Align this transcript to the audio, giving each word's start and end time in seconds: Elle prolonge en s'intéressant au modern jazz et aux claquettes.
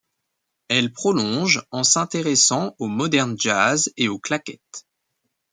Elle 0.67 0.91
prolonge 0.91 1.61
en 1.69 1.83
s'intéressant 1.83 2.75
au 2.79 2.87
modern 2.87 3.35
jazz 3.39 3.93
et 3.97 4.07
aux 4.07 4.17
claquettes. 4.17 4.87